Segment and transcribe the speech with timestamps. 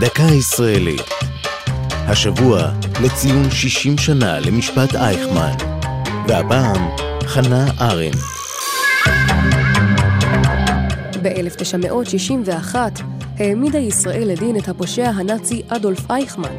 [0.00, 1.08] דקה ישראלית.
[1.92, 5.52] השבוע לציון 60 שנה למשפט אייכמן.
[6.28, 6.88] והפעם,
[7.26, 8.18] חנה ארנדט.
[11.22, 12.74] ב-1961
[13.38, 16.54] העמידה ישראל לדין את הפושע הנאצי אדולף אייכמן,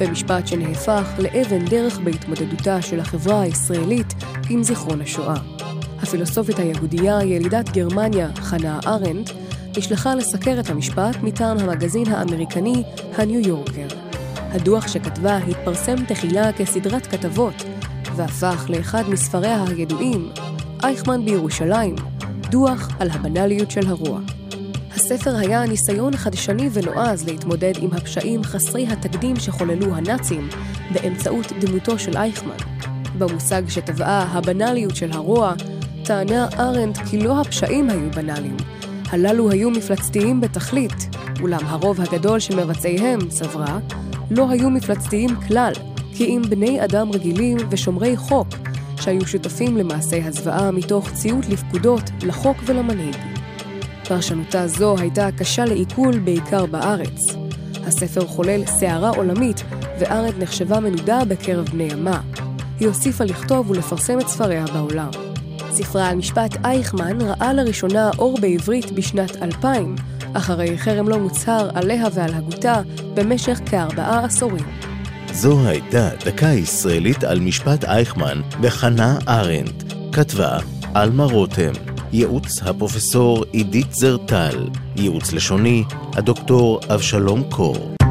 [0.00, 4.14] במשפט שנהפך לאבן דרך בהתמודדותה של החברה הישראלית
[4.50, 5.36] עם זיכרון השואה.
[6.02, 9.30] הפילוסופית היהודייה, ילידת גרמניה, חנה ארנדט,
[9.76, 12.82] נשלחה לסקר את המשפט מטעם המגזין האמריקני
[13.16, 13.86] הניו יורקר.
[14.36, 17.54] הדוח שכתבה התפרסם תחילה כסדרת כתבות,
[18.16, 20.28] והפך לאחד מספריה הידועים,
[20.82, 21.96] אייכמן בירושלים,
[22.50, 24.20] דוח על הבנאליות של הרוע.
[24.94, 30.48] הספר היה ניסיון חדשני ונועז להתמודד עם הפשעים חסרי התקדים שחוללו הנאצים
[30.92, 32.56] באמצעות דמותו של אייכמן.
[33.18, 35.54] במושג שטבעה הבנאליות של הרוע,
[36.04, 38.56] טענה ארנדט כי לא הפשעים היו בנאליים,
[39.12, 43.78] הללו היו מפלצתיים בתכלית, אולם הרוב הגדול של מבצעיהם, סברה,
[44.30, 45.72] לא היו מפלצתיים כלל,
[46.14, 48.48] כי אם בני אדם רגילים ושומרי חוק,
[49.00, 53.16] שהיו שותפים למעשי הזוועה מתוך ציות לפקודות, לחוק ולמנהיג.
[54.08, 57.20] פרשנותה זו הייתה קשה לעיכול בעיקר בארץ.
[57.86, 59.62] הספר חולל סערה עולמית,
[59.98, 62.20] וארנט נחשבה מנודה בקרב בני ימה.
[62.80, 65.31] היא הוסיפה לכתוב ולפרסם את ספריה בעולם.
[65.72, 69.94] ספרה על משפט אייכמן ראה לראשונה אור בעברית בשנת 2000,
[70.34, 72.80] אחרי חרם לא מוצהר עליה ועל הגותה
[73.14, 74.64] במשך כארבעה עשורים.
[75.32, 79.92] זו הייתה דקה ישראלית על משפט אייכמן וחנה ארנדט.
[80.12, 80.58] כתבה
[80.94, 81.72] עלמה רותם.
[82.12, 84.68] ייעוץ הפרופסור עידית זרטל.
[84.96, 85.84] ייעוץ לשוני
[86.16, 88.01] הדוקטור אבשלום קור.